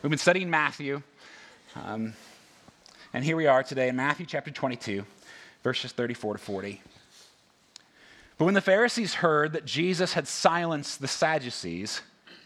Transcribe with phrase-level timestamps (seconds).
[0.00, 1.02] We've been studying Matthew,
[1.74, 2.12] um,
[3.12, 5.04] and here we are today in Matthew chapter 22,
[5.64, 6.80] verses 34 to 40.
[8.38, 12.02] But when the Pharisees heard that Jesus had silenced the Sadducees,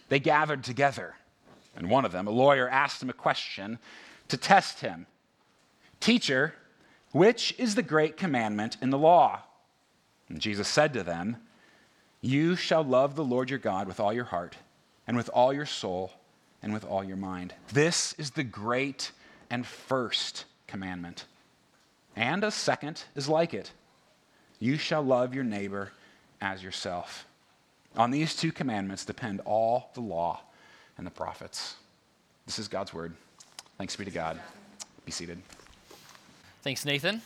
[0.09, 1.17] they gathered together.
[1.77, 3.79] And one of them, a lawyer, asked him a question
[4.29, 5.07] to test him
[6.01, 6.55] Teacher,
[7.11, 9.43] which is the great commandment in the law?
[10.31, 11.37] And Jesus said to them,
[12.23, 14.57] You shall love the Lord your God with all your heart,
[15.07, 16.13] and with all your soul,
[16.63, 17.55] and with all your mind.
[17.73, 19.13] This is the great
[19.51, 21.27] and first commandment.
[22.17, 23.71] And a second is like it
[24.59, 25.93] You shall love your neighbor
[26.41, 27.27] as yourself.
[27.97, 30.41] On these two commandments depend all the law
[30.97, 31.77] and the prophets.
[32.47, 33.13] This is God's word.
[33.79, 34.41] Thanks be to God.
[35.05, 35.43] Be seated.
[36.63, 37.23] Thanks, Nathan.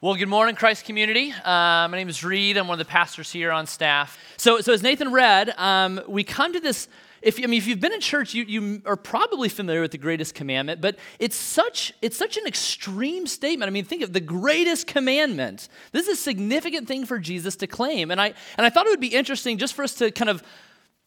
[0.00, 1.32] Well, good morning, Christ community.
[1.32, 2.56] Uh, my name is Reed.
[2.56, 4.18] I'm one of the pastors here on staff.
[4.36, 6.88] So, so as Nathan read, um, we come to this.
[7.22, 9.98] If, I mean, if you've been in church, you, you are probably familiar with the
[9.98, 13.68] greatest commandment, but it's such, it's such an extreme statement.
[13.68, 15.68] I mean, think of the greatest commandment.
[15.92, 18.10] This is a significant thing for Jesus to claim.
[18.10, 20.42] And I, and I thought it would be interesting just for us to kind of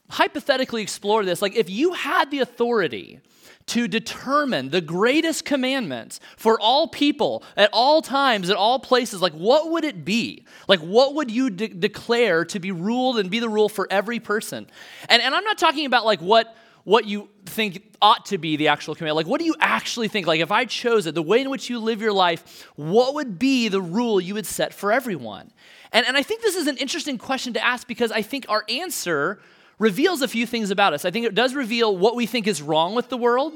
[0.10, 1.42] hypothetically explore this.
[1.42, 3.20] Like, if you had the authority
[3.68, 9.34] to determine the greatest commandments for all people at all times, at all places, like
[9.34, 10.44] what would it be?
[10.68, 14.20] Like, what would you de- declare to be ruled and be the rule for every
[14.20, 14.66] person?
[15.08, 18.70] And, and I'm not talking about like what what you think ought to be the
[18.70, 19.16] actual command.
[19.16, 20.26] Like, what do you actually think?
[20.26, 23.38] Like, if I chose it, the way in which you live your life, what would
[23.38, 25.52] be the rule you would set for everyone?
[25.92, 28.64] And, and I think this is an interesting question to ask because I think our
[28.70, 29.40] answer
[29.80, 31.06] reveals a few things about us.
[31.06, 33.54] I think it does reveal what we think is wrong with the world,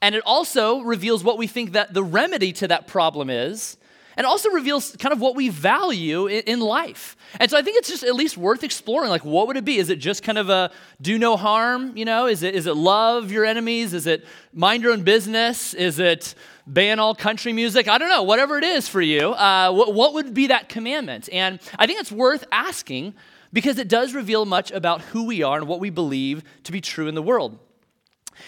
[0.00, 3.76] and it also reveals what we think that the remedy to that problem is,
[4.16, 7.16] and also reveals kind of what we value in, life.
[7.38, 9.10] And so I think it's just at least worth exploring.
[9.10, 9.76] Like, what would it be?
[9.76, 10.70] Is it just kind of a
[11.02, 11.94] do no harm?
[11.96, 13.92] You know, is it is it love your enemies?
[13.92, 15.74] Is it mind your own business?
[15.74, 16.34] Is it
[16.66, 17.88] ban all country music?
[17.88, 18.22] I don't know.
[18.22, 21.28] Whatever it is for you, uh, what, what would be that commandment?
[21.30, 23.12] And I think it's worth asking
[23.56, 26.82] because it does reveal much about who we are and what we believe to be
[26.82, 27.58] true in the world.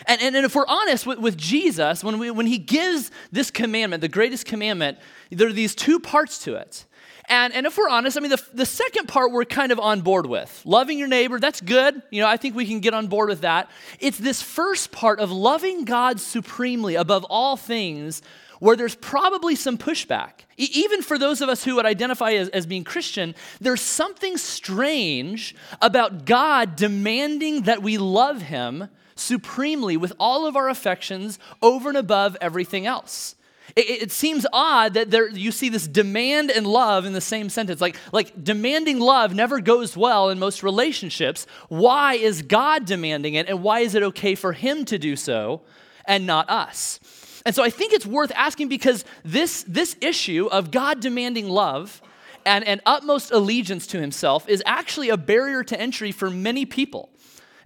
[0.05, 3.51] And, and, and if we're honest with, with Jesus, when, we, when he gives this
[3.51, 4.99] commandment, the greatest commandment,
[5.31, 6.85] there are these two parts to it.
[7.25, 10.03] And, and if we're honest, I mean, the, the second part we're kind of on
[10.03, 10.61] board with.
[10.67, 12.03] Loving your neighbor, that's good.
[12.11, 13.71] You know, I think we can get on board with that.
[14.01, 18.21] It's this first part of loving God supremely above all things
[18.61, 20.31] where there's probably some pushback.
[20.57, 24.37] E- even for those of us who would identify as, as being Christian, there's something
[24.37, 31.89] strange about God demanding that we love Him supremely with all of our affections over
[31.89, 33.35] and above everything else.
[33.77, 37.51] It, it, seems odd that there you see this demand and love in the same
[37.51, 37.81] sentence.
[37.81, 41.47] Like, like demanding love never goes well in most relationships.
[41.69, 45.63] Why is God demanding it, and why is it okay for Him to do so
[46.07, 46.99] and not us?
[47.45, 52.01] And so I think it's worth asking because this, this issue of God demanding love
[52.45, 57.11] and, and utmost allegiance to Himself is actually a barrier to entry for many people.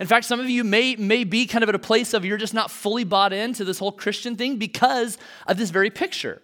[0.00, 2.38] In fact, some of you may, may be kind of at a place of you're
[2.38, 5.16] just not fully bought into this whole Christian thing because
[5.46, 6.42] of this very picture.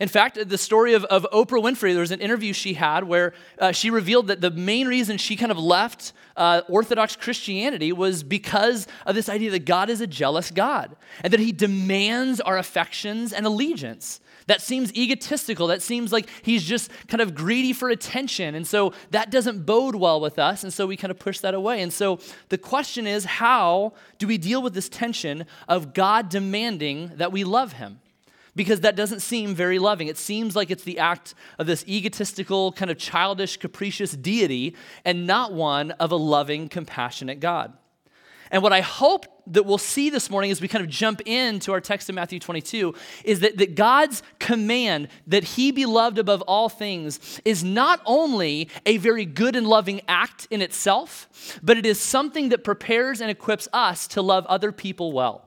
[0.00, 3.32] In fact, the story of, of Oprah Winfrey, there was an interview she had where
[3.58, 8.22] uh, she revealed that the main reason she kind of left uh, Orthodox Christianity was
[8.22, 12.58] because of this idea that God is a jealous God and that he demands our
[12.58, 14.20] affections and allegiance.
[14.46, 15.66] That seems egotistical.
[15.66, 18.54] That seems like he's just kind of greedy for attention.
[18.54, 20.62] And so that doesn't bode well with us.
[20.62, 21.82] And so we kind of push that away.
[21.82, 27.12] And so the question is how do we deal with this tension of God demanding
[27.16, 28.00] that we love him?
[28.56, 30.08] Because that doesn't seem very loving.
[30.08, 34.74] It seems like it's the act of this egotistical, kind of childish, capricious deity
[35.04, 37.74] and not one of a loving, compassionate God.
[38.50, 41.72] And what I hope that we'll see this morning as we kind of jump into
[41.72, 46.42] our text in Matthew 22 is that, that God's command that he be loved above
[46.42, 51.86] all things is not only a very good and loving act in itself, but it
[51.86, 55.45] is something that prepares and equips us to love other people well.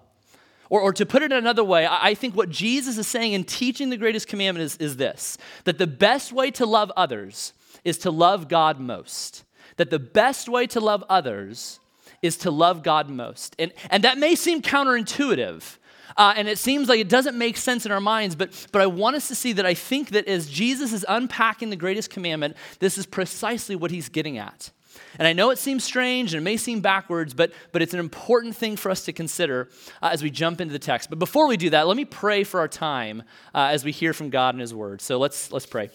[0.70, 3.90] Or, or to put it another way, I, think what Jesus is saying in teaching
[3.90, 8.12] the greatest commandment is, is this that the best way to love others is to
[8.12, 9.44] love God most.
[9.78, 11.80] That the best way to love others
[12.22, 13.56] is to love God most.
[13.58, 15.78] And, and that may seem counterintuitive.
[16.18, 18.88] Uh, and it seems like it doesn't make sense in our minds, but, but I
[18.88, 22.58] want us to see that I think that as Jesus is unpacking the greatest commandment,
[22.80, 24.72] this is precisely what he's getting at.
[25.18, 28.00] And I know it seems strange and it may seem backwards, but, but it's an
[28.00, 29.70] important thing for us to consider
[30.02, 31.10] uh, as we jump into the text.
[31.10, 34.14] But before we do that, let me pray for our time uh, as we hear
[34.14, 35.02] from God and His Word.
[35.02, 35.90] So let's, let's pray.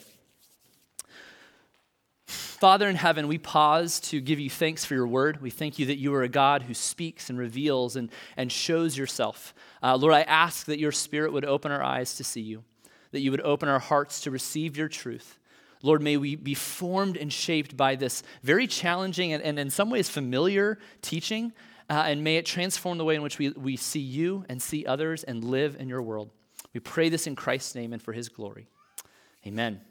[2.64, 5.43] Father in heaven, we pause to give you thanks for your word.
[5.43, 8.96] We thank you that you are a God who speaks and reveals and, and shows
[8.96, 9.55] yourself.
[9.82, 12.64] Uh, Lord, I ask that your spirit would open our eyes to see you,
[13.11, 15.38] that you would open our hearts to receive your truth.
[15.85, 19.91] Lord, may we be formed and shaped by this very challenging and, and in some
[19.91, 21.53] ways familiar teaching,
[21.91, 24.87] uh, and may it transform the way in which we, we see you and see
[24.87, 26.31] others and live in your world.
[26.73, 28.67] We pray this in Christ's name and for his glory.
[29.47, 29.83] Amen.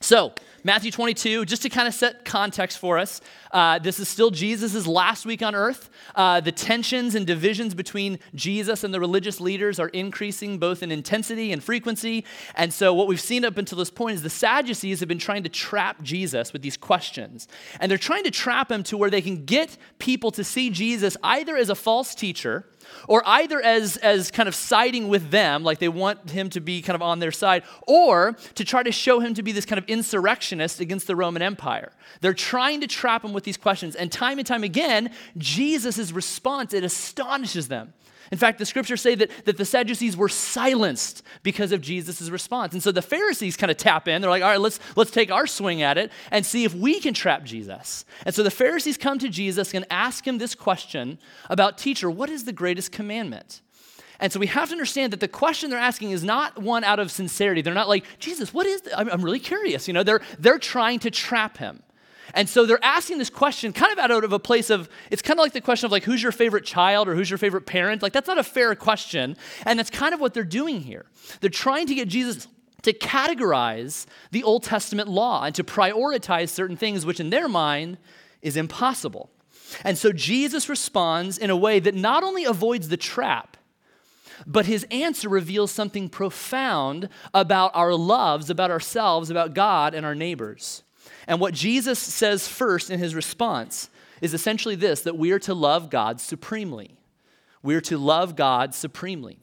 [0.00, 3.20] So, Matthew 22, just to kind of set context for us,
[3.52, 5.88] uh, this is still Jesus' last week on earth.
[6.14, 10.92] Uh, the tensions and divisions between Jesus and the religious leaders are increasing both in
[10.92, 12.24] intensity and frequency.
[12.56, 15.44] And so, what we've seen up until this point is the Sadducees have been trying
[15.44, 17.48] to trap Jesus with these questions.
[17.80, 21.16] And they're trying to trap him to where they can get people to see Jesus
[21.22, 22.66] either as a false teacher
[23.08, 26.82] or either as, as kind of siding with them, like they want him to be
[26.82, 29.78] kind of on their side, or to try to show him to be this kind
[29.78, 31.92] of insurrectionist against the Roman Empire.
[32.20, 33.96] They're trying to trap him with these questions.
[33.96, 37.92] And time and time again, Jesus' response, it astonishes them.
[38.32, 42.72] In fact, the scriptures say that, that the Sadducees were silenced because of Jesus' response.
[42.72, 44.20] And so the Pharisees kind of tap in.
[44.20, 47.00] They're like, all right, let's, let's take our swing at it and see if we
[47.00, 48.04] can trap Jesus.
[48.24, 51.18] And so the Pharisees come to Jesus and ask him this question
[51.48, 53.62] about, teacher, what is the greatest commandment?
[54.18, 56.98] And so we have to understand that the question they're asking is not one out
[56.98, 57.60] of sincerity.
[57.60, 59.86] They're not like, Jesus, what is I'm, I'm really curious.
[59.86, 61.82] You know, they're, they're trying to trap him.
[62.34, 65.38] And so they're asking this question kind of out of a place of, it's kind
[65.38, 68.02] of like the question of like, who's your favorite child or who's your favorite parent?
[68.02, 69.36] Like, that's not a fair question.
[69.64, 71.06] And that's kind of what they're doing here.
[71.40, 72.48] They're trying to get Jesus
[72.82, 77.98] to categorize the Old Testament law and to prioritize certain things, which in their mind
[78.42, 79.30] is impossible.
[79.82, 83.56] And so Jesus responds in a way that not only avoids the trap,
[84.46, 90.14] but his answer reveals something profound about our loves, about ourselves, about God, and our
[90.14, 90.82] neighbors.
[91.26, 93.90] And what Jesus says first in his response
[94.20, 96.96] is essentially this that we are to love God supremely.
[97.62, 99.38] We are to love God supremely.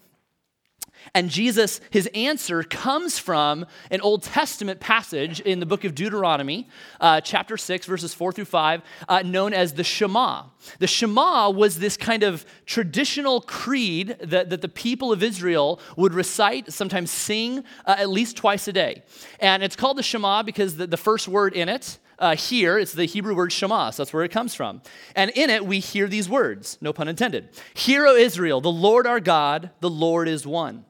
[1.13, 6.67] And Jesus, his answer comes from an Old Testament passage in the book of Deuteronomy,
[6.99, 10.43] uh, chapter 6, verses 4 through 5, uh, known as the Shema.
[10.79, 16.13] The Shema was this kind of traditional creed that, that the people of Israel would
[16.13, 19.03] recite, sometimes sing, uh, at least twice a day.
[19.39, 22.93] And it's called the Shema because the, the first word in it, uh, here, it's
[22.93, 24.81] the Hebrew word Shema, so that's where it comes from.
[25.15, 29.07] And in it, we hear these words, no pun intended Hear, O Israel, the Lord
[29.07, 30.85] our God, the Lord is one.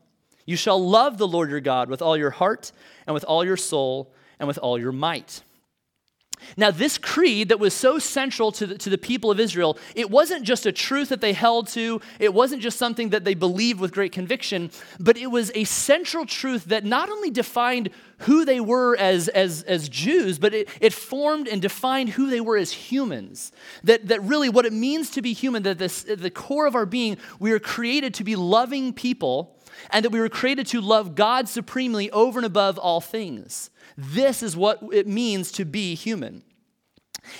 [0.46, 2.72] You shall love the Lord your God with all your heart
[3.08, 5.42] and with all your soul and with all your might.
[6.58, 10.10] Now, this creed that was so central to the, to the people of Israel, it
[10.10, 13.80] wasn't just a truth that they held to, it wasn't just something that they believed
[13.80, 18.60] with great conviction, but it was a central truth that not only defined who they
[18.60, 22.72] were as, as, as Jews, but it, it formed and defined who they were as
[22.72, 23.52] humans.
[23.84, 26.76] That, that really what it means to be human, that this, at the core of
[26.76, 29.58] our being, we are created to be loving people
[29.90, 33.70] and that we were created to love God supremely over and above all things.
[33.98, 36.44] This is what it means to be human.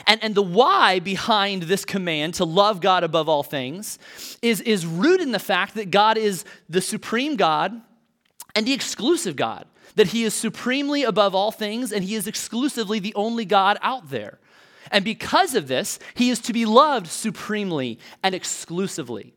[0.08, 4.00] And, and the why behind this command to love God above all things
[4.42, 7.82] is, is rooted in the fact that God is the supreme God
[8.56, 9.66] and the exclusive God,
[9.96, 14.10] that He is supremely above all things and He is exclusively the only God out
[14.10, 14.40] there.
[14.92, 19.34] And because of this, He is to be loved supremely and exclusively.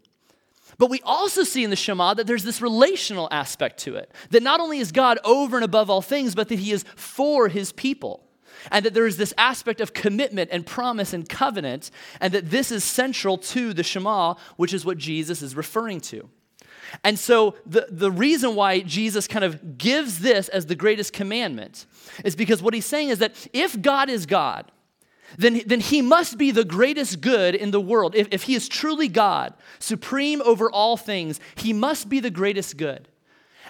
[0.78, 4.12] But we also see in the Shema that there's this relational aspect to it.
[4.30, 7.49] That not only is God over and above all things, but that He is for
[7.49, 8.23] His people.
[8.71, 11.90] And that there is this aspect of commitment and promise and covenant,
[12.21, 16.28] and that this is central to the Shema, which is what Jesus is referring to.
[17.04, 21.87] And so, the, the reason why Jesus kind of gives this as the greatest commandment
[22.25, 24.71] is because what he's saying is that if God is God,
[25.37, 28.14] then, then he must be the greatest good in the world.
[28.14, 32.76] If, if he is truly God, supreme over all things, he must be the greatest
[32.76, 33.09] good.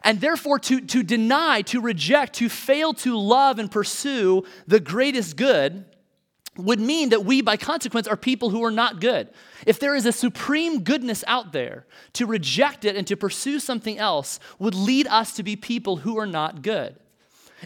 [0.05, 5.37] And therefore, to, to deny, to reject, to fail to love and pursue the greatest
[5.37, 5.85] good
[6.57, 9.29] would mean that we, by consequence, are people who are not good.
[9.67, 13.99] If there is a supreme goodness out there, to reject it and to pursue something
[13.99, 16.97] else would lead us to be people who are not good.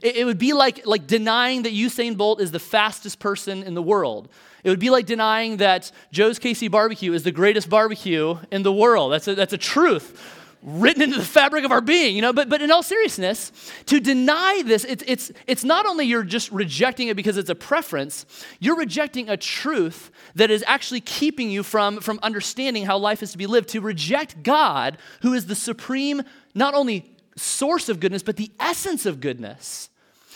[0.02, 3.74] It, it would be like, like denying that Usain Bolt is the fastest person in
[3.74, 4.28] the world.
[4.62, 8.72] It would be like denying that Joe's KC Barbecue is the greatest barbecue in the
[8.72, 9.12] world.
[9.12, 12.32] That's a, that's a truth written into the fabric of our being, you know.
[12.32, 13.52] But, but in all seriousness,
[13.86, 17.54] to deny this, it's, it's, it's not only you're just rejecting it because it's a
[17.54, 18.26] preference,
[18.58, 23.32] you're rejecting a truth that is actually keeping you from, from understanding how life is
[23.32, 23.70] to be lived.
[23.70, 26.22] To reject God, who is the supreme,
[26.54, 29.90] not only source of goodness, but the essence of goodness,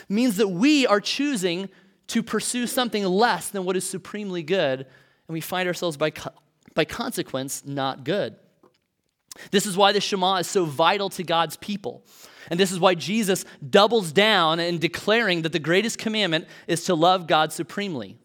[0.08, 1.68] means that we are choosing
[2.08, 6.32] to pursue something less than what is supremely good, and we find ourselves by, co-
[6.74, 8.36] by consequence not good.
[9.50, 12.04] This is why the Shema is so vital to God's people.
[12.50, 16.94] And this is why Jesus doubles down in declaring that the greatest commandment is to
[16.94, 18.18] love God supremely.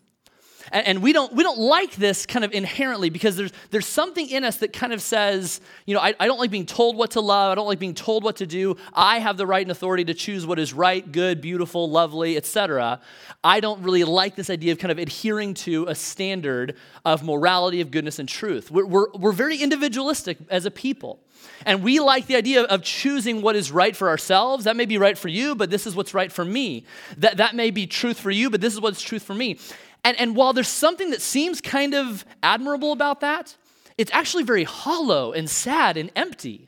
[0.71, 4.29] And, and, we, don't, we don't like this kind of inherently because there's, there's something
[4.29, 7.11] in us that kind of says, you know, I, I don't like being told what
[7.11, 7.51] to love.
[7.51, 8.77] I don't like being told what to do.
[8.93, 13.01] I have the right and authority to choose what is right, good, beautiful, lovely, etc.
[13.43, 17.81] I don't really like this idea of kind of adhering to a standard of morality,
[17.81, 18.71] of goodness, and truth.
[18.71, 21.19] We're, we're, we're very individualistic as a people.
[21.65, 24.65] And we like the idea of choosing what is right for ourselves.
[24.65, 26.85] That may be right for you, but this is what's right for me.
[27.17, 29.57] That, that may be truth for you, but this is what's truth for me.
[30.03, 33.55] And, and while there's something that seems kind of admirable about that,
[33.97, 36.67] it's actually very hollow and sad and empty.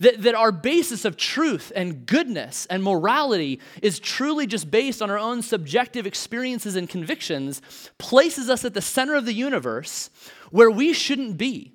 [0.00, 5.08] That, that our basis of truth and goodness and morality is truly just based on
[5.08, 7.62] our own subjective experiences and convictions,
[7.96, 10.10] places us at the center of the universe
[10.50, 11.74] where we shouldn't be.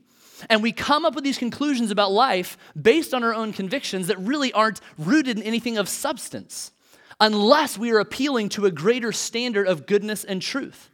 [0.50, 4.20] And we come up with these conclusions about life based on our own convictions that
[4.20, 6.72] really aren't rooted in anything of substance
[7.20, 10.89] unless we are appealing to a greater standard of goodness and truth.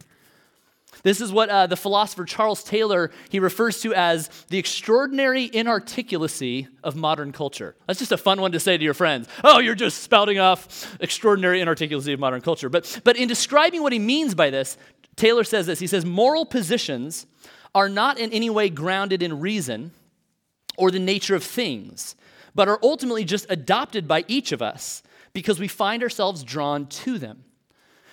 [1.06, 6.66] This is what uh, the philosopher Charles Taylor he refers to as the extraordinary inarticulacy
[6.82, 7.76] of modern culture.
[7.86, 9.28] That's just a fun one to say to your friends.
[9.44, 12.68] Oh, you're just spouting off extraordinary inarticulacy of modern culture.
[12.68, 14.76] But, but in describing what he means by this,
[15.14, 15.78] Taylor says this.
[15.78, 17.28] He says moral positions
[17.72, 19.92] are not in any way grounded in reason
[20.76, 22.16] or the nature of things,
[22.52, 27.16] but are ultimately just adopted by each of us because we find ourselves drawn to
[27.16, 27.44] them.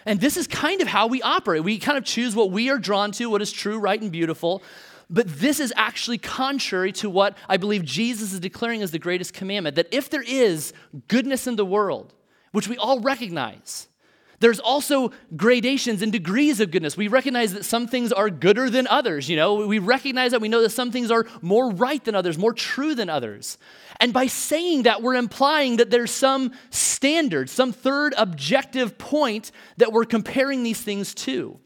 [0.05, 1.63] And this is kind of how we operate.
[1.63, 4.61] We kind of choose what we are drawn to, what is true, right, and beautiful.
[5.09, 9.33] But this is actually contrary to what I believe Jesus is declaring as the greatest
[9.33, 10.73] commandment that if there is
[11.07, 12.13] goodness in the world,
[12.51, 13.87] which we all recognize,
[14.43, 16.97] there's also gradations and degrees of goodness.
[16.97, 19.65] We recognize that some things are gooder than others, you know.
[19.65, 22.93] We recognize that we know that some things are more right than others, more true
[22.93, 23.57] than others.
[24.01, 29.93] And by saying that, we're implying that there's some standard, some third objective point that
[29.93, 31.57] we're comparing these things to.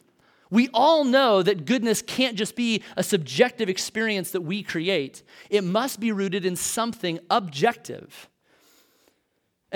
[0.52, 5.64] We all know that goodness can't just be a subjective experience that we create, it
[5.64, 8.30] must be rooted in something objective.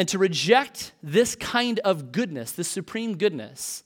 [0.01, 3.83] And to reject this kind of goodness, this supreme goodness,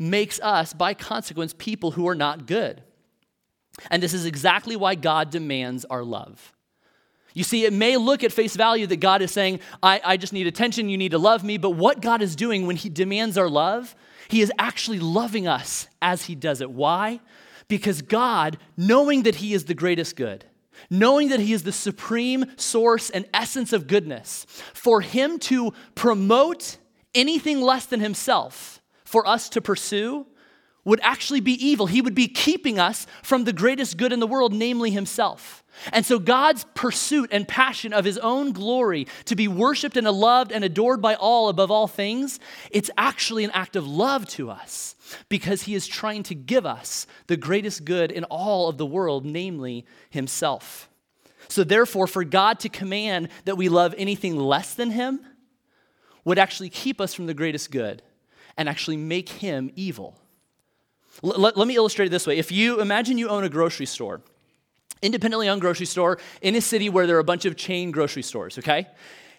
[0.00, 2.82] makes us, by consequence, people who are not good.
[3.88, 6.52] And this is exactly why God demands our love.
[7.34, 10.32] You see, it may look at face value that God is saying, I, I just
[10.32, 11.56] need attention, you need to love me.
[11.56, 13.94] But what God is doing when He demands our love,
[14.26, 16.70] He is actually loving us as He does it.
[16.72, 17.20] Why?
[17.68, 20.46] Because God, knowing that He is the greatest good,
[20.90, 26.78] knowing that He is the supreme source and essence of goodness, for Him to promote
[27.14, 30.26] anything less than Himself for us to pursue
[30.84, 31.86] would actually be evil.
[31.86, 35.64] He would be keeping us from the greatest good in the world, namely Himself.
[35.92, 40.52] And so, God's pursuit and passion of His own glory to be worshiped and loved
[40.52, 42.38] and adored by all above all things,
[42.70, 44.94] it's actually an act of love to us
[45.28, 49.24] because He is trying to give us the greatest good in all of the world,
[49.24, 50.88] namely Himself.
[51.48, 55.20] So, therefore, for God to command that we love anything less than Him
[56.24, 58.02] would actually keep us from the greatest good
[58.56, 60.18] and actually make Him evil.
[61.22, 62.38] L- let, let me illustrate it this way.
[62.38, 64.20] If you imagine you own a grocery store,
[65.02, 68.22] independently owned grocery store in a city where there are a bunch of chain grocery
[68.22, 68.86] stores, okay?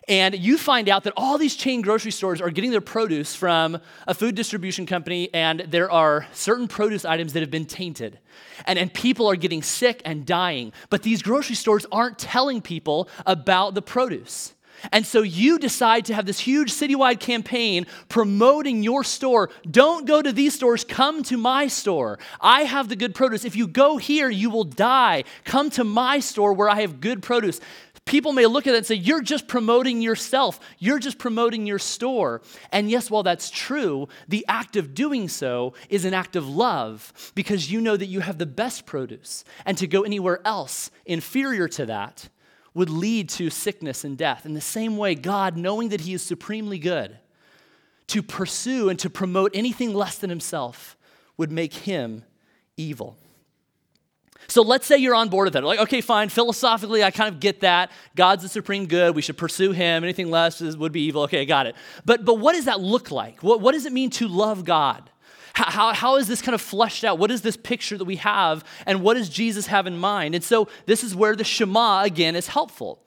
[0.07, 3.79] And you find out that all these chain grocery stores are getting their produce from
[4.07, 8.19] a food distribution company, and there are certain produce items that have been tainted.
[8.65, 10.73] And, and people are getting sick and dying.
[10.91, 14.53] But these grocery stores aren't telling people about the produce.
[14.91, 19.49] And so you decide to have this huge citywide campaign promoting your store.
[19.69, 22.19] Don't go to these stores, come to my store.
[22.39, 23.45] I have the good produce.
[23.45, 25.23] If you go here, you will die.
[25.43, 27.59] Come to my store where I have good produce.
[28.05, 30.59] People may look at it and say, You're just promoting yourself.
[30.77, 32.41] You're just promoting your store.
[32.71, 37.31] And yes, while that's true, the act of doing so is an act of love
[37.33, 39.43] because you know that you have the best produce.
[39.65, 42.29] And to go anywhere else inferior to that
[42.75, 44.45] would lead to sickness and death.
[44.45, 47.17] In the same way, God, knowing that He is supremely good,
[48.07, 50.95] to pursue and to promote anything less than Himself
[51.37, 52.23] would make Him
[52.77, 53.17] evil.
[54.47, 55.63] So let's say you're on board with that.
[55.63, 57.91] Like, okay, fine, philosophically, I kind of get that.
[58.15, 59.15] God's the supreme good.
[59.15, 60.03] We should pursue him.
[60.03, 61.23] Anything less would be evil.
[61.23, 61.75] Okay, I got it.
[62.05, 63.41] But, but what does that look like?
[63.41, 65.09] What, what does it mean to love God?
[65.55, 67.17] How, how, is this kind of fleshed out?
[67.17, 68.65] What is this picture that we have?
[68.85, 70.35] And what does Jesus have in mind?
[70.35, 73.01] And so this is where the Shema, again, is helpful.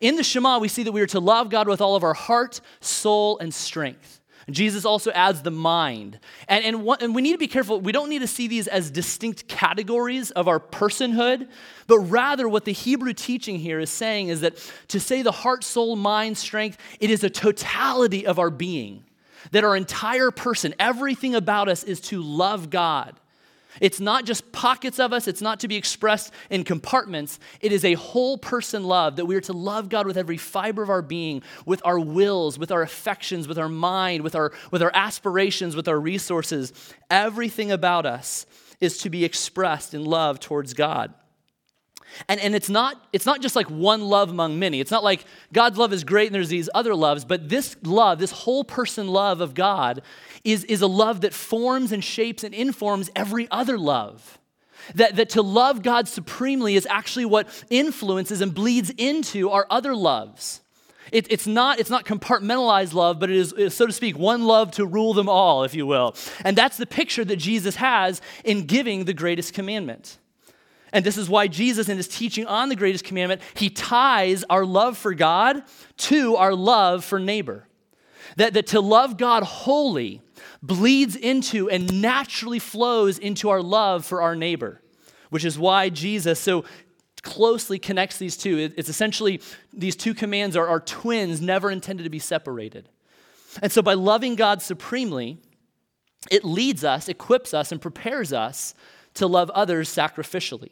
[0.00, 2.12] In the Shema, we see that we are to love God with all of our
[2.12, 4.20] heart, soul, and strength.
[4.50, 6.18] Jesus also adds the mind.
[6.48, 7.80] And, and, what, and, we need to be careful.
[7.80, 11.48] We don't need to see these as distinct categories of our personhood,
[11.86, 15.62] but rather what the Hebrew teaching here is saying is that to say the heart,
[15.62, 19.04] soul, mind, strength, it is a totality of our being.
[19.50, 23.18] That our entire person, everything about us is to love God.
[23.80, 27.38] It's not just pockets of us, it's not to be expressed in compartments.
[27.60, 30.82] It is a whole person love that we are to love God with every fiber
[30.82, 34.82] of our being, with our wills, with our affections, with our mind, with our, with
[34.82, 36.72] our aspirations, with our resources.
[37.10, 38.46] Everything about us
[38.80, 41.14] is to be expressed in love towards God.
[42.28, 44.80] And, and it's, not, it's not just like one love among many.
[44.80, 48.18] It's not like God's love is great and there's these other loves, but this love,
[48.18, 50.02] this whole person love of God,
[50.44, 54.38] is, is a love that forms and shapes and informs every other love.
[54.94, 59.94] That, that to love God supremely is actually what influences and bleeds into our other
[59.94, 60.60] loves.
[61.12, 64.72] It, it's, not, it's not compartmentalized love, but it is, so to speak, one love
[64.72, 66.16] to rule them all, if you will.
[66.44, 70.18] And that's the picture that Jesus has in giving the greatest commandment.
[70.92, 74.64] And this is why Jesus, in his teaching on the greatest commandment, he ties our
[74.64, 75.62] love for God
[75.98, 77.66] to our love for neighbor.
[78.36, 80.20] That, that to love God wholly
[80.62, 84.80] bleeds into and naturally flows into our love for our neighbor,
[85.30, 86.64] which is why Jesus so
[87.22, 88.72] closely connects these two.
[88.76, 89.40] It's essentially
[89.72, 92.88] these two commands are, are twins, never intended to be separated.
[93.60, 95.38] And so by loving God supremely,
[96.30, 98.74] it leads us, equips us, and prepares us
[99.14, 100.70] to love others sacrificially.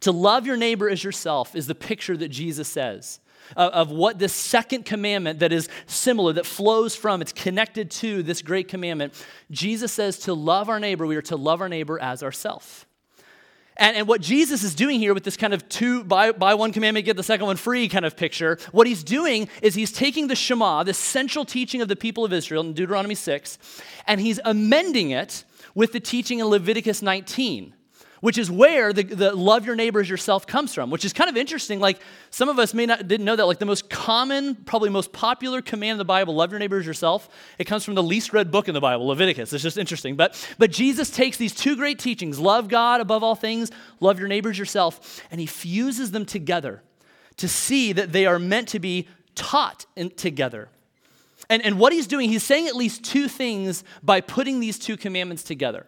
[0.00, 3.20] To love your neighbor as yourself is the picture that Jesus says
[3.54, 8.42] of, what this second commandment that is similar, that flows from, it's connected to this
[8.42, 9.12] great commandment.
[9.50, 12.86] Jesus says to love our neighbor, we are to love our neighbor as ourself.
[13.78, 16.72] And, and, what Jesus is doing here with this kind of two, buy, buy one
[16.72, 20.28] commandment, get the second one free kind of picture, what he's doing is he's taking
[20.28, 23.58] the Shema, the central teaching of the people of Israel in Deuteronomy 6,
[24.06, 27.74] and he's amending it with the teaching in Leviticus 19
[28.26, 31.30] which is where the, the love your neighbor as yourself comes from, which is kind
[31.30, 31.78] of interesting.
[31.78, 33.46] Like some of us may not didn't know that.
[33.46, 36.84] Like the most common, probably most popular command in the Bible, love your neighbor as
[36.84, 39.52] yourself, it comes from the least read book in the Bible, Leviticus.
[39.52, 40.16] It's just interesting.
[40.16, 44.26] But but Jesus takes these two great teachings, love God above all things, love your
[44.26, 46.82] neighbors yourself, and he fuses them together
[47.36, 50.68] to see that they are meant to be taught in, together.
[51.48, 54.96] And, and what he's doing, he's saying at least two things by putting these two
[54.96, 55.86] commandments together.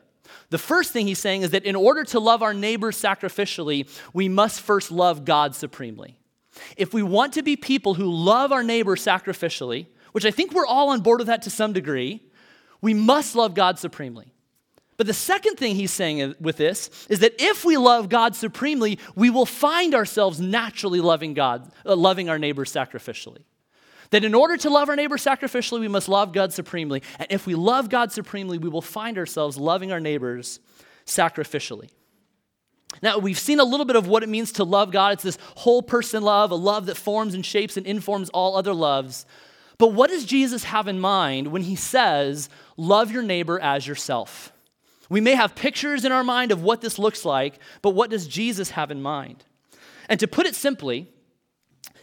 [0.50, 4.28] The first thing he's saying is that in order to love our neighbors sacrificially, we
[4.28, 6.18] must first love God supremely.
[6.76, 10.66] If we want to be people who love our neighbor sacrificially, which I think we're
[10.66, 12.22] all on board with that to some degree,
[12.80, 14.32] we must love God supremely.
[14.96, 18.98] But the second thing he's saying with this is that if we love God supremely,
[19.14, 23.44] we will find ourselves naturally loving God, uh, loving our neighbors sacrificially.
[24.10, 27.02] That in order to love our neighbor sacrificially, we must love God supremely.
[27.18, 30.60] And if we love God supremely, we will find ourselves loving our neighbors
[31.04, 31.90] sacrificially.
[33.02, 35.12] Now, we've seen a little bit of what it means to love God.
[35.14, 38.72] It's this whole person love, a love that forms and shapes and informs all other
[38.72, 39.26] loves.
[39.76, 44.52] But what does Jesus have in mind when he says, love your neighbor as yourself?
[45.08, 48.26] We may have pictures in our mind of what this looks like, but what does
[48.26, 49.44] Jesus have in mind?
[50.08, 51.08] And to put it simply,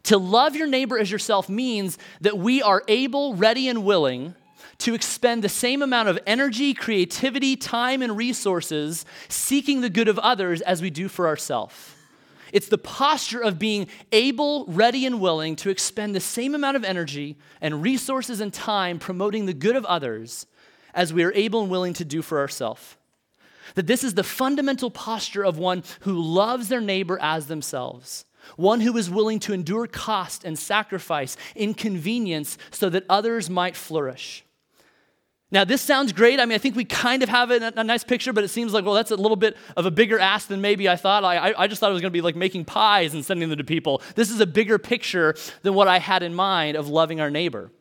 [0.06, 4.36] to love your neighbor as yourself means that we are able, ready, and willing
[4.80, 10.20] to expend the same amount of energy, creativity, time, and resources seeking the good of
[10.20, 11.94] others as we do for ourselves.
[12.52, 16.84] It's the posture of being able, ready, and willing to expend the same amount of
[16.84, 20.46] energy and resources and time promoting the good of others
[20.94, 22.96] as we are able and willing to do for ourselves.
[23.74, 28.81] That this is the fundamental posture of one who loves their neighbor as themselves one
[28.81, 34.43] who is willing to endure cost and sacrifice, inconvenience, so that others might flourish.
[35.51, 36.39] Now, this sounds great.
[36.39, 38.73] I mean, I think we kind of have a, a nice picture, but it seems
[38.73, 41.23] like, well, that's a little bit of a bigger ask than maybe I thought.
[41.23, 43.58] I, I just thought it was going to be like making pies and sending them
[43.60, 44.01] to people.
[44.15, 47.71] This is a bigger picture than what I had in mind of loving our neighbor.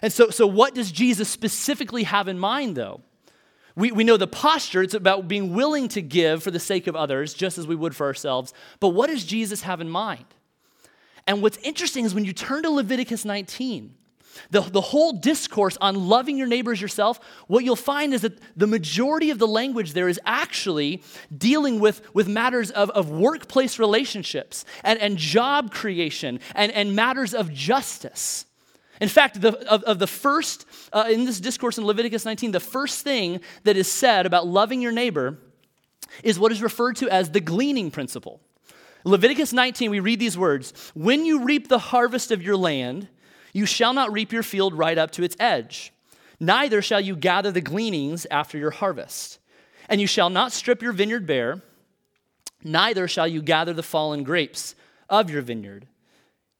[0.00, 3.02] And so, so what does Jesus specifically have in mind, though?
[3.74, 6.96] We, we know the posture, it's about being willing to give for the sake of
[6.96, 8.52] others, just as we would for ourselves.
[8.80, 10.26] But what does Jesus have in mind?
[11.26, 13.94] And what's interesting is when you turn to Leviticus 19,
[14.50, 18.66] the, the whole discourse on loving your neighbors yourself, what you'll find is that the
[18.66, 21.02] majority of the language there is actually
[21.36, 27.34] dealing with, with matters of, of workplace relationships and, and job creation and, and matters
[27.34, 28.46] of justice.
[29.02, 32.60] In fact, the, of, of the first, uh, in this discourse in Leviticus 19, the
[32.60, 35.38] first thing that is said about loving your neighbor
[36.22, 38.40] is what is referred to as the gleaning principle.
[39.02, 43.08] Leviticus 19, we read these words When you reap the harvest of your land,
[43.52, 45.92] you shall not reap your field right up to its edge.
[46.38, 49.40] neither shall you gather the gleanings after your harvest.
[49.88, 51.60] And you shall not strip your vineyard bare,
[52.62, 54.76] neither shall you gather the fallen grapes
[55.08, 55.88] of your vineyard.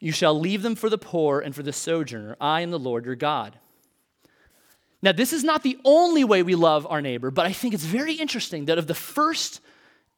[0.02, 2.36] You shall leave them for the poor and for the sojourner.
[2.40, 3.56] I am the Lord your God.
[5.00, 7.84] Now, this is not the only way we love our neighbor, but I think it's
[7.84, 9.60] very interesting that of the first,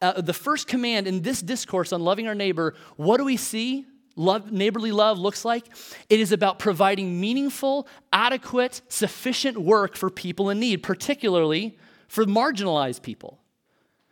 [0.01, 3.85] uh, the first command in this discourse on loving our neighbor, what do we see?
[4.17, 5.67] Love, neighborly love looks like?
[6.09, 11.77] It is about providing meaningful, adequate, sufficient work for people in need, particularly
[12.09, 13.39] for marginalized people.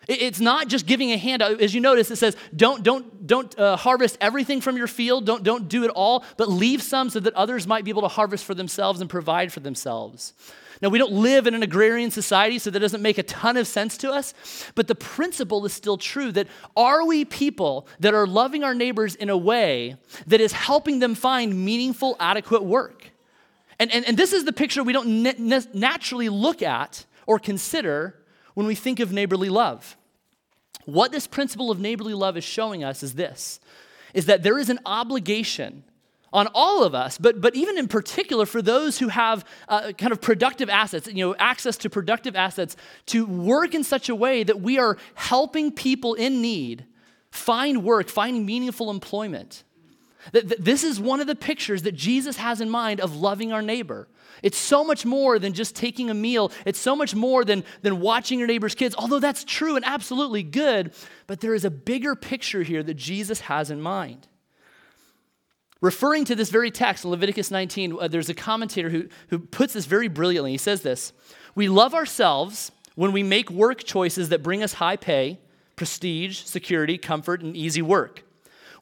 [0.09, 1.61] It's not just giving a handout.
[1.61, 5.25] As you notice, it says, don't, don't, don't uh, harvest everything from your field.
[5.27, 8.09] Don't, don't do it all, but leave some so that others might be able to
[8.09, 10.35] harvest for themselves and provide for themselves.
[10.81, 13.69] Now, we don't live in an agrarian society, so that doesn't make a ton of
[13.69, 14.35] sense to us,
[14.75, 19.15] but the principle is still true that are we people that are loving our neighbors
[19.15, 23.13] in a way that is helping them find meaningful, adequate work?
[23.79, 25.23] And, and, and this is the picture we don't
[25.73, 28.17] naturally look at or consider
[28.55, 29.97] when we think of neighborly love.
[30.85, 33.61] What this principle of neighborly love is showing us is this
[34.15, 35.85] is that there is an obligation
[36.33, 40.13] on all of us, but, but even in particular for those who have uh, kind
[40.13, 44.43] of productive assets, you know, access to productive assets, to work in such a way
[44.43, 46.87] that we are helping people in need
[47.31, 49.63] find work, find meaningful employment.
[50.31, 54.09] This is one of the pictures that Jesus has in mind of loving our neighbor.
[54.43, 56.53] It's so much more than just taking a meal.
[56.65, 60.43] It's so much more than, than watching your neighbor's kids, although that's true and absolutely
[60.43, 60.93] good.
[61.27, 64.29] But there is a bigger picture here that Jesus has in mind.
[65.81, 69.73] Referring to this very text in Leviticus 19, uh, there's a commentator who, who puts
[69.73, 70.53] this very brilliantly.
[70.53, 71.13] He says this
[71.57, 75.41] We love ourselves when we make work choices that bring us high pay,
[75.75, 78.23] prestige, security, comfort, and easy work.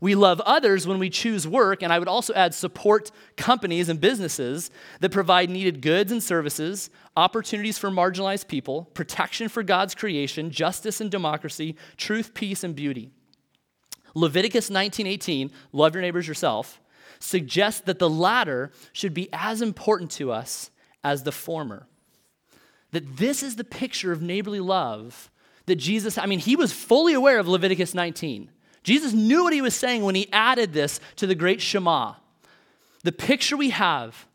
[0.01, 4.01] We love others when we choose work, and I would also add support companies and
[4.01, 10.51] businesses that provide needed goods and services, opportunities for marginalized people, protection for God's creation,
[10.51, 13.11] justice and democracy, truth, peace, and beauty.
[14.15, 16.81] Leviticus 19:18, love your neighbors yourself,
[17.19, 20.71] suggests that the latter should be as important to us
[21.05, 21.87] as the former.
[22.93, 25.31] That this is the picture of neighborly love
[25.67, 28.51] that Jesus, I mean, he was fully aware of Leviticus 19.
[28.83, 32.15] Jesus knew what he was saying when he added this to the great Shema.
[33.03, 34.27] The picture we have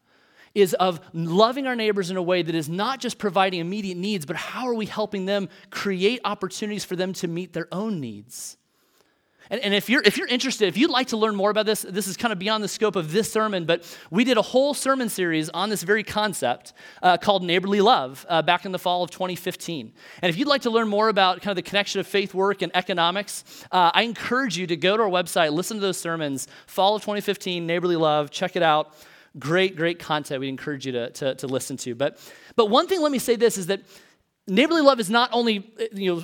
[0.53, 4.25] is of loving our neighbors in a way that is not just providing immediate needs,
[4.25, 8.57] but how are we helping them create opportunities for them to meet their own needs?
[9.49, 11.83] And, and, if, you're, if you're interested, if you'd like to learn more about this,
[11.83, 14.73] this is kind of beyond the scope of this sermon, but we did a whole
[14.73, 19.03] sermon series on this very concept uh, called Neighborly Love uh, back in the fall
[19.03, 19.93] of 2015.
[20.21, 22.61] And if you'd like to learn more about kind of the connection of faith work
[22.61, 26.47] and economics, uh, I encourage you to go to our website, listen to those sermons,
[26.67, 28.93] fall of 2015, Neighborly Love, check it out.
[29.37, 31.93] Great, great content we encourage you to, to, to listen to.
[31.93, 32.19] But,
[32.55, 33.81] but one thing, let me say this, is that
[34.47, 36.23] neighborly love is not only you know,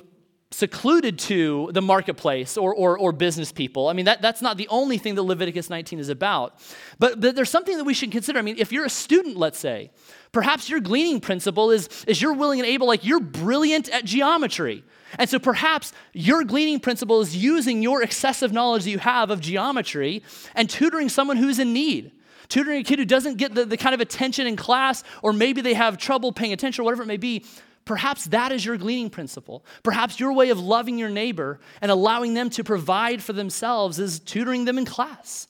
[0.51, 3.87] secluded to the marketplace or, or, or, business people.
[3.87, 6.59] I mean, that, that's not the only thing that Leviticus 19 is about.
[6.99, 8.37] But, but there's something that we should consider.
[8.37, 9.91] I mean, if you're a student, let's say,
[10.33, 14.83] perhaps your gleaning principle is, is you're willing and able, like you're brilliant at geometry.
[15.17, 19.39] And so perhaps your gleaning principle is using your excessive knowledge that you have of
[19.39, 20.21] geometry
[20.53, 22.11] and tutoring someone who's in need.
[22.49, 25.61] Tutoring a kid who doesn't get the, the kind of attention in class, or maybe
[25.61, 27.45] they have trouble paying attention, or whatever it may be
[27.91, 29.65] Perhaps that is your gleaning principle.
[29.83, 34.21] Perhaps your way of loving your neighbor and allowing them to provide for themselves is
[34.21, 35.49] tutoring them in class.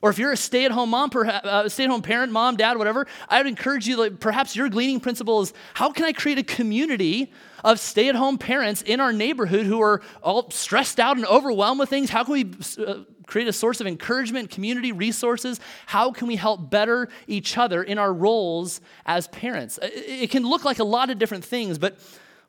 [0.00, 2.54] Or if you're a stay at home mom, perhaps, uh, stay at home parent, mom,
[2.54, 6.12] dad, whatever, I would encourage you, like, perhaps your gleaning principle is how can I
[6.12, 7.32] create a community
[7.64, 11.80] of stay at home parents in our neighborhood who are all stressed out and overwhelmed
[11.80, 12.10] with things?
[12.10, 12.98] How can we uh,
[13.32, 15.58] create a source of encouragement, community resources?
[15.86, 19.78] How can we help better each other in our roles as parents?
[19.82, 21.98] It can look like a lot of different things, but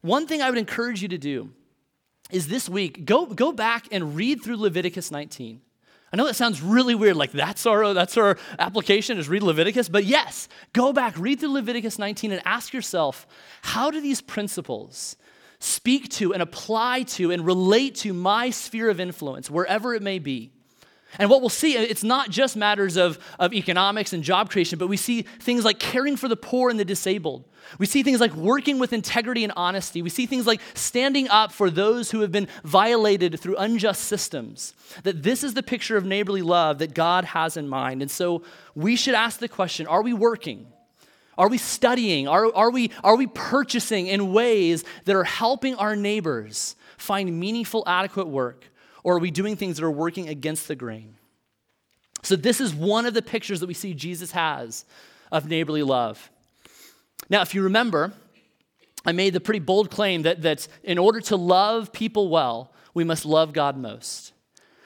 [0.01, 1.51] one thing I would encourage you to do
[2.31, 5.61] is this week go, go back and read through Leviticus 19.
[6.11, 9.87] I know that sounds really weird, like that's our, that's our application is read Leviticus,
[9.87, 13.25] but yes, go back, read through Leviticus 19 and ask yourself,
[13.61, 15.15] how do these principles
[15.59, 20.19] speak to and apply to and relate to my sphere of influence, wherever it may
[20.19, 20.51] be?
[21.19, 24.79] And what we'll see, uh, it's not just matters of, of economics and job creation,
[24.79, 27.45] but we see things like caring for the poor and the disabled.
[27.79, 30.01] We see things like working with integrity and honesty.
[30.01, 34.73] We see things like standing up for those who have been violated through unjust systems.
[35.03, 38.01] That this is the picture of neighborly love that God has in mind.
[38.01, 38.43] And so
[38.75, 40.67] we should ask the question are we working?
[41.37, 42.27] Are we studying?
[42.27, 47.83] Are, are, we, are we purchasing in ways that are helping our neighbors find meaningful,
[47.87, 48.65] adequate work?
[49.03, 51.15] Or are we doing things that are working against the grain?
[52.21, 54.85] So, this is one of the pictures that we see Jesus has
[55.31, 56.31] of neighborly love.
[57.29, 58.13] Now, if you remember,
[59.05, 63.03] I made the pretty bold claim that, that in order to love people well, we
[63.03, 64.31] must love God most.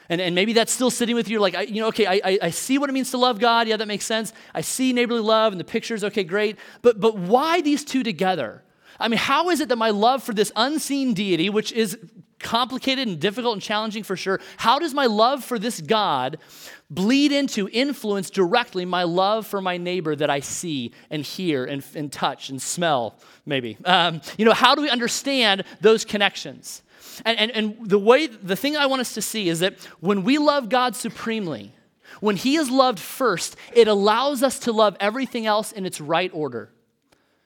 [0.09, 2.49] And, and maybe that's still sitting with you, like, I, you know, okay, I, I
[2.49, 3.67] see what it means to love God.
[3.67, 4.31] Yeah, that makes sense.
[4.53, 6.57] I see neighborly love and the pictures, okay, great.
[6.81, 8.63] But, but why these two together?
[8.99, 11.97] I mean, how is it that my love for this unseen deity, which is
[12.39, 16.37] complicated and difficult and challenging for sure, how does my love for this God
[16.89, 21.83] bleed into, influence directly my love for my neighbor that I see and hear and,
[21.95, 23.77] and touch and smell, maybe?
[23.85, 26.83] Um, you know, how do we understand those connections?
[27.25, 30.23] And, and, and the way, the thing I want us to see is that when
[30.23, 31.73] we love God supremely,
[32.19, 36.31] when He is loved first, it allows us to love everything else in its right
[36.33, 36.69] order.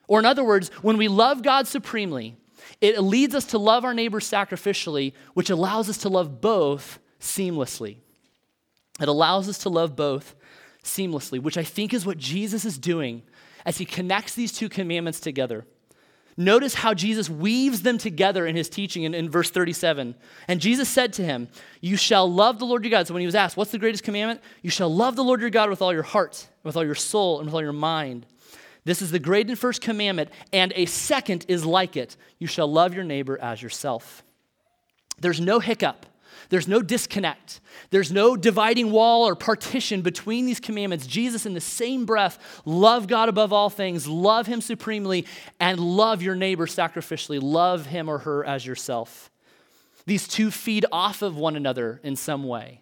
[0.08, 2.36] Or, in other words, when we love God supremely,
[2.82, 7.98] it leads us to love our neighbor sacrificially, which allows us to love both seamlessly.
[9.00, 10.36] It allows us to love both
[10.84, 13.22] seamlessly, which I think is what Jesus is doing
[13.66, 15.66] as he connects these two commandments together.
[16.38, 20.16] Notice how Jesus weaves them together in his teaching in, in, verse 37.
[20.48, 21.50] And Jesus said to him,
[21.82, 23.06] You shall love the Lord your God.
[23.06, 24.42] So when he was asked, What's the greatest commandment?
[24.62, 27.40] You shall love the Lord your God with all your heart, with all your soul,
[27.40, 28.26] and with all your mind.
[28.84, 32.18] This is the great and first commandment, and a second is like it.
[32.40, 34.24] You shall love your neighbor as yourself.
[35.20, 36.08] There's no hiccup.
[36.50, 37.62] There's no disconnect.
[37.92, 41.08] There's no dividing wall or partition between these commandments.
[41.08, 45.26] Jesus, in the same breath, love God above all things, love Him supremely,
[45.60, 47.40] and love your neighbor sacrificially.
[47.42, 49.32] Love him or her as yourself.
[50.06, 52.82] These two feed off of one another in some way.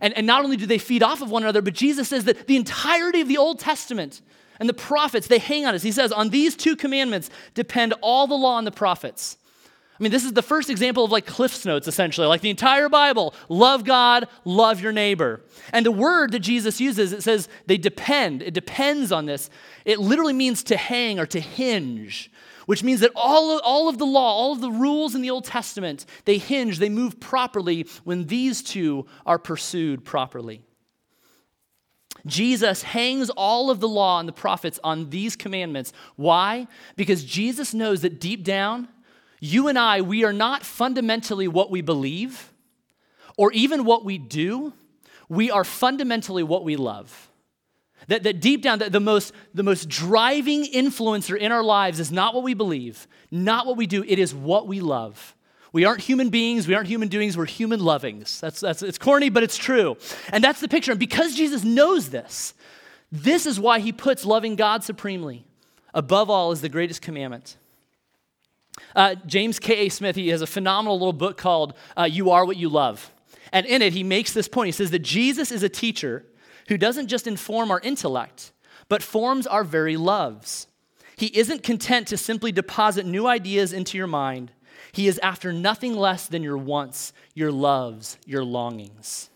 [0.00, 2.46] And, and not only do they feed off of one another, but Jesus says that
[2.46, 4.20] the entirety of the Old Testament
[4.60, 5.82] and the prophets, they hang on us.
[5.82, 9.38] He says, on these two commandments depend all the law and the prophets.
[9.98, 12.88] I mean, this is the first example of like Cliff's Notes, essentially, like the entire
[12.88, 13.34] Bible.
[13.50, 15.42] Love God, love your neighbor.
[15.72, 18.42] And the word that Jesus uses, it says they depend.
[18.42, 19.50] It depends on this.
[19.84, 22.30] It literally means to hang or to hinge,
[22.64, 25.30] which means that all of, all of the law, all of the rules in the
[25.30, 30.62] Old Testament, they hinge, they move properly when these two are pursued properly.
[32.26, 35.92] Jesus hangs all of the law and the prophets on these commandments.
[36.16, 36.66] Why?
[36.96, 38.88] Because Jesus knows that deep down,
[39.40, 42.52] you and I, we are not fundamentally what we believe
[43.36, 44.74] or even what we do.
[45.28, 47.30] We are fundamentally what we love.
[48.08, 52.10] That, that deep down, that the most, the most driving influencer in our lives is
[52.10, 55.34] not what we believe, not what we do, it is what we love.
[55.72, 58.40] We aren't human beings, we aren't human doings, we're human lovings.
[58.40, 59.96] That's, that's, it's corny, but it's true.
[60.32, 60.90] And that's the picture.
[60.90, 62.54] And because Jesus knows this,
[63.12, 65.44] this is why he puts loving God supremely
[65.94, 67.56] above all as the greatest commandment.
[68.94, 69.88] Uh, James K.A.
[69.88, 73.12] Smith, he has a phenomenal little book called uh, You Are What You Love.
[73.52, 74.66] And in it, he makes this point.
[74.66, 76.24] He says that Jesus is a teacher
[76.68, 78.52] who doesn't just inform our intellect,
[78.88, 80.68] but forms our very loves.
[81.16, 84.52] He isn't content to simply deposit new ideas into your mind.
[84.92, 89.30] He is after nothing less than your wants, your loves, your longings.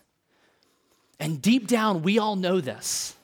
[1.19, 3.15] And deep down, we all know this.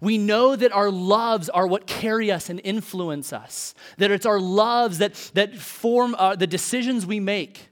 [0.00, 4.40] We know that our loves are what carry us and influence us, that it's our
[4.40, 7.68] loves that, that form uh, the decisions we make.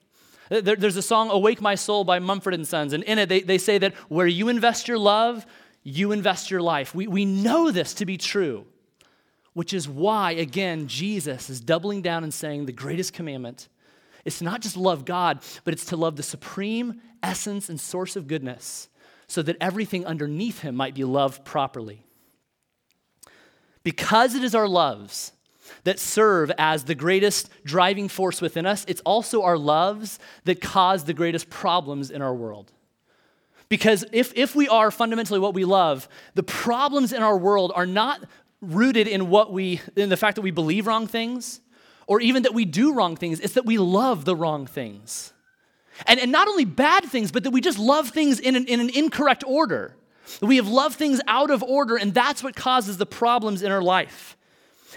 [0.51, 3.41] There, there's a song, Awake My Soul by Mumford & Sons, and in it they,
[3.41, 5.47] they say that where you invest your love,
[5.83, 6.95] you invest your life.
[6.95, 8.67] We, we know this to be true,
[9.55, 13.69] which is why, again, Jesus is doubling down and saying the greatest commandment
[14.29, 18.15] is to not just love God, but it's to love the supreme essence and source
[18.15, 18.89] of goodness
[19.27, 22.05] so that everything underneath him might be loved properly.
[23.83, 25.33] Because it is our loves
[25.85, 31.05] that serve as the greatest driving force within us, it's also our loves that cause
[31.05, 32.73] the greatest problems in our world.
[33.69, 37.87] Because if, if we are fundamentally what we love, the problems in our world are
[37.87, 38.25] not
[38.61, 41.61] rooted in what we in the fact that we believe wrong things
[42.09, 45.33] or even that we do wrong things, it's that we love the wrong things.
[46.07, 48.81] And, and not only bad things, but that we just love things in an, in
[48.81, 49.95] an incorrect order.
[50.41, 53.83] We have loved things out of order, and that's what causes the problems in our
[53.83, 54.37] life.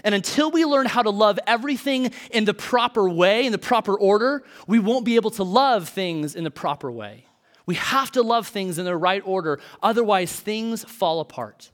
[0.05, 3.97] And until we learn how to love everything in the proper way, in the proper
[3.97, 7.25] order, we won't be able to love things in the proper way.
[7.65, 11.71] We have to love things in the right order, otherwise, things fall apart.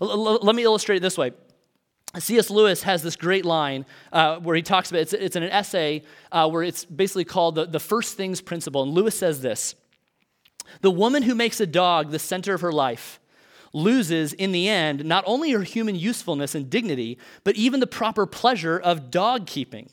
[0.00, 1.32] L- let me illustrate it this way.
[2.18, 2.50] C.S.
[2.50, 6.02] Lewis has this great line uh, where he talks about it's, it's in an essay
[6.30, 8.82] uh, where it's basically called the, the First Things Principle.
[8.82, 9.74] And Lewis says this
[10.80, 13.20] the woman who makes a dog the center of her life
[13.72, 18.24] loses, in the end, not only her human usefulness and dignity, but even the proper
[18.24, 19.90] pleasure of dog keeping.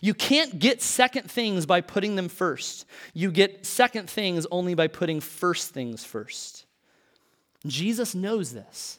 [0.00, 2.86] You can't get second things by putting them first.
[3.12, 6.66] You get second things only by putting first things first.
[7.66, 8.98] Jesus knows this.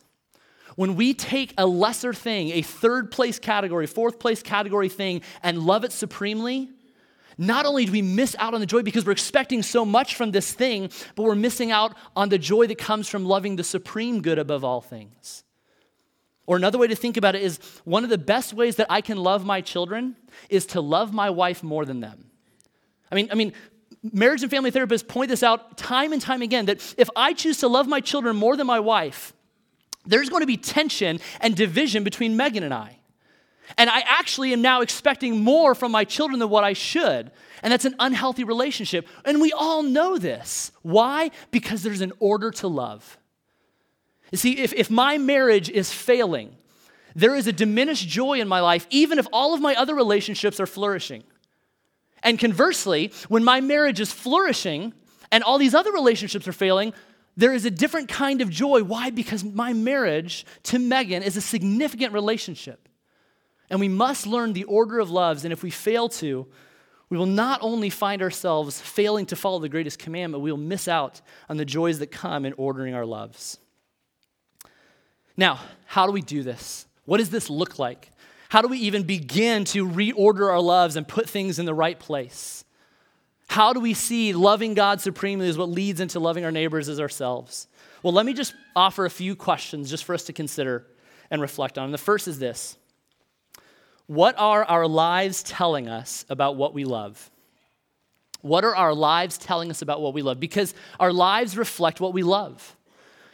[0.76, 5.60] When we take a lesser thing, a third place category, fourth place category thing, and
[5.60, 6.70] love it supremely,
[7.38, 10.32] not only do we miss out on the joy because we're expecting so much from
[10.32, 14.22] this thing, but we're missing out on the joy that comes from loving the supreme
[14.22, 15.44] good above all things.
[16.48, 19.02] Or another way to think about it is one of the best ways that I
[19.02, 20.16] can love my children
[20.50, 22.30] is to love my wife more than them.
[23.12, 23.54] I mean, I mean,
[24.04, 27.58] marriage and family therapists point this out time and time again that if I choose
[27.60, 29.34] to love my children more than my wife,
[30.06, 33.00] there's going to be tension and division between Megan and I.
[33.78, 37.32] And I actually am now expecting more from my children than what I should.
[37.63, 39.08] And that's an unhealthy relationship.
[39.26, 40.72] And we all know this.
[40.84, 41.32] Why?
[41.52, 43.18] Because there's an order to love.
[44.32, 46.56] You see, if, if my marriage is failing,
[47.15, 50.60] there is a diminished joy in my life, even if all of my other relationships
[50.60, 51.24] are flourishing.
[52.22, 54.94] And conversely, when my marriage is flourishing
[55.32, 56.94] and all these other relationships are failing,
[57.38, 58.84] there is a different kind of joy.
[58.84, 59.10] Why?
[59.10, 62.88] Because my marriage to Megan is a significant relationship.
[63.69, 65.43] And we must learn the order of loves.
[65.43, 66.48] And if we fail to,
[67.10, 70.88] we will not only find ourselves failing to follow the greatest commandment, we will miss
[70.88, 73.58] out on the joys that come in ordering our loves.
[75.38, 76.88] Now, how do we do this?
[77.06, 78.10] What does this look like?
[78.50, 82.00] How do we even begin to reorder our loves and put things in the right
[82.00, 82.64] place?
[83.48, 87.00] How do we see loving God supremely is what leads into loving our neighbors as
[87.00, 87.68] ourselves?
[88.04, 90.86] Well, let me just offer a few questions just for us to consider
[91.32, 91.86] and reflect on.
[91.86, 92.78] And the first is this
[94.08, 97.32] What are our lives telling us about what we love?
[98.42, 100.40] What are our lives telling us about what we love?
[100.40, 102.76] Because our lives reflect what we love.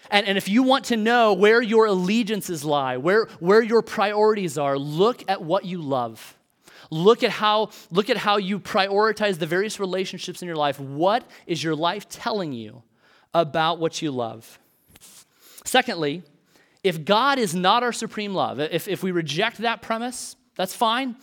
[0.09, 4.57] And, and if you want to know where your allegiances lie, where, where your priorities
[4.57, 6.37] are, look at what you love.
[6.91, 10.79] Look at how look at how you prioritize the various relationships in your life.
[10.79, 12.83] What is your life telling you
[13.33, 14.59] about what you love?
[15.63, 16.21] Secondly,
[16.83, 21.15] if God is not our supreme love, if, if we reject that premise, that's fine.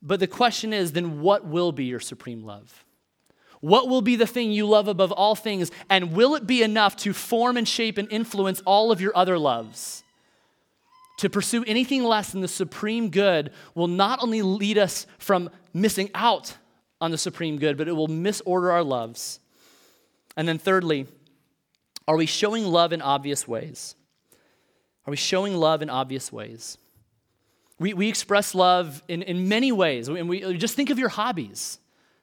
[0.00, 2.84] But the question is then what will be your supreme love?
[3.60, 5.70] What will be the thing you love above all things?
[5.90, 9.38] And will it be enough to form and shape and influence all of your other
[9.38, 10.04] loves?
[11.18, 16.10] To pursue anything less than the supreme good will not only lead us from missing
[16.14, 16.56] out
[17.00, 19.40] on the supreme good, but it will misorder our loves.
[20.36, 21.06] And then, thirdly,
[22.06, 23.96] are we showing love in obvious ways?
[25.06, 26.78] Are we showing love in obvious ways?
[27.78, 30.08] We, we express love in, in many ways.
[30.08, 31.78] And we just think of your hobbies.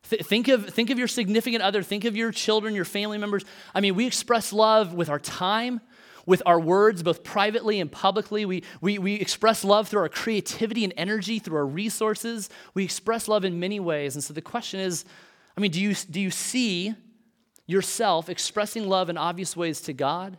[0.09, 3.43] Th- think, of, think of your significant other, think of your children, your family members.
[3.73, 5.81] I mean, we express love with our time,
[6.25, 8.45] with our words, both privately and publicly.
[8.45, 12.49] We, we, we express love through our creativity and energy, through our resources.
[12.73, 14.15] We express love in many ways.
[14.15, 15.05] And so the question is
[15.57, 16.93] I mean, do you, do you see
[17.65, 20.37] yourself expressing love in obvious ways to God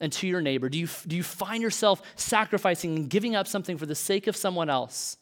[0.00, 0.68] and to your neighbor?
[0.68, 4.36] Do you, do you find yourself sacrificing and giving up something for the sake of
[4.36, 5.16] someone else?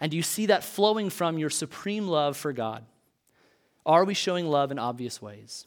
[0.00, 2.84] And do you see that flowing from your supreme love for God?
[3.86, 5.66] Are we showing love in obvious ways?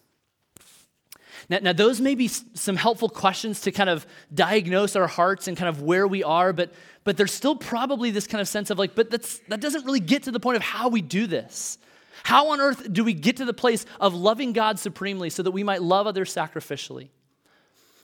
[1.50, 5.58] Now, now, those may be some helpful questions to kind of diagnose our hearts and
[5.58, 8.78] kind of where we are, but, but there's still probably this kind of sense of
[8.78, 11.78] like, but that's, that doesn't really get to the point of how we do this.
[12.24, 15.52] How on earth do we get to the place of loving God supremely so that
[15.52, 17.10] we might love others sacrificially?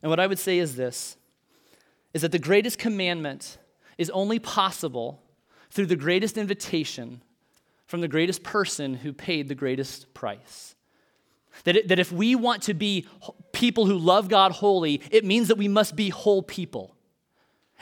[0.01, 1.17] And what I would say is this
[2.13, 3.57] is that the greatest commandment
[3.97, 5.21] is only possible
[5.69, 7.21] through the greatest invitation
[7.85, 10.75] from the greatest person who paid the greatest price.
[11.63, 13.07] That, that if we want to be
[13.51, 16.95] people who love God wholly, it means that we must be whole people.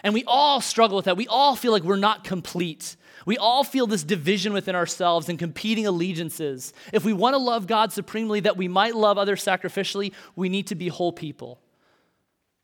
[0.04, 1.18] And we all struggle with that.
[1.18, 2.96] We all feel like we're not complete.
[3.26, 6.74] We all feel this division within ourselves and competing allegiances.
[6.94, 10.68] If we want to love God supremely, that we might love others sacrificially, we need
[10.68, 11.60] to be whole people.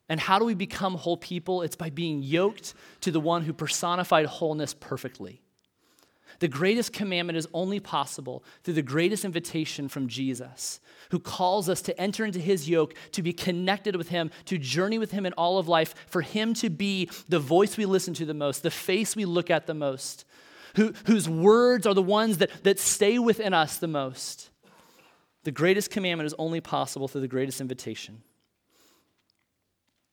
[0.08, 1.62] And how do we become whole people?
[1.62, 5.42] It's by being yoked to the one who personified wholeness perfectly.
[6.40, 11.82] The greatest commandment is only possible through the greatest invitation from Jesus, who calls us
[11.84, 15.34] to enter into his yoke, to be connected with him, to journey with him in
[15.34, 18.72] all of life, for him to be the voice we listen to the most, the
[18.72, 20.26] face we look at the most,
[20.76, 24.50] who, whose words are the ones that, that stay within us the most.
[25.44, 28.22] The greatest commandment is only possible through the greatest invitation.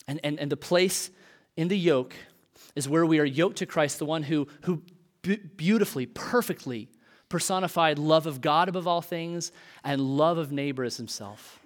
[0.06, 1.10] And, and, and the place
[1.56, 2.14] in the yoke
[2.74, 4.82] is where we are yoked to Christ, the one who, who
[5.22, 6.88] beautifully, perfectly
[7.28, 9.52] personified love of God above all things
[9.84, 11.60] and love of neighbor as himself.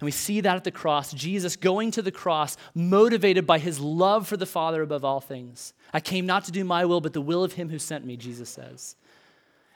[0.00, 3.80] And we see that at the cross, Jesus going to the cross, motivated by his
[3.80, 5.74] love for the Father above all things.
[5.92, 8.16] I came not to do my will, but the will of him who sent me,
[8.16, 8.94] Jesus says.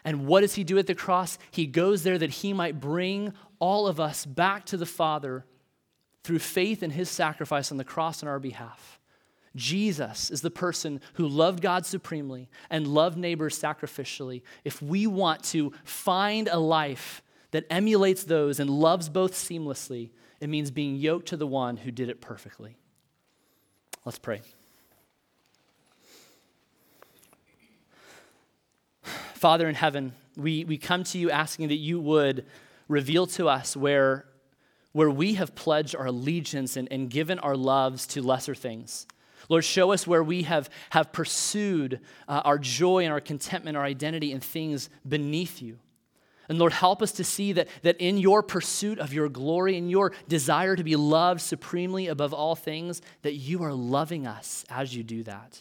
[0.05, 1.39] And what does he do at the cross?
[1.51, 5.45] He goes there that he might bring all of us back to the Father
[6.23, 9.01] through faith in his sacrifice on the cross on our behalf.
[9.55, 14.43] Jesus is the person who loved God supremely and loved neighbors sacrificially.
[14.65, 20.49] If we want to find a life that emulates those and loves both seamlessly, it
[20.49, 22.77] means being yoked to the one who did it perfectly.
[24.05, 24.41] Let's pray.
[29.03, 32.47] Father in heaven, we, we come to you asking that you would
[32.89, 34.25] reveal to us where,
[34.93, 39.07] where we have pledged our allegiance and, and given our loves to lesser things.
[39.53, 43.85] Lord, show us where we have, have pursued uh, our joy and our contentment, our
[43.85, 45.79] identity in things beneath you.
[46.49, 49.91] And Lord, help us to see that, that in your pursuit of your glory, in
[49.91, 54.97] your desire to be loved supremely above all things, that you are loving us as
[54.97, 55.61] you do that.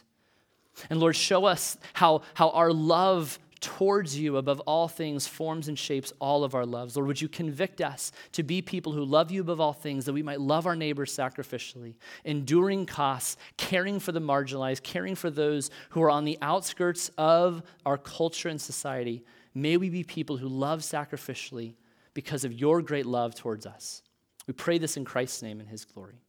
[0.89, 5.77] And Lord, show us how, how our love towards you above all things forms and
[5.77, 6.95] shapes all of our loves.
[6.95, 10.13] Lord, would you convict us to be people who love you above all things, that
[10.13, 11.95] we might love our neighbors sacrificially,
[12.25, 17.61] enduring costs, caring for the marginalized, caring for those who are on the outskirts of
[17.85, 19.23] our culture and society.
[19.53, 21.75] May we be people who love sacrificially
[22.13, 24.01] because of your great love towards us.
[24.47, 26.19] We pray this in Christ's name and his glory.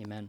[0.00, 0.28] Amen.